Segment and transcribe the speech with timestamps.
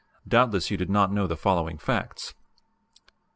[0.27, 2.33] Doubtless you did not know the following facts:
[3.05, 3.13] "1.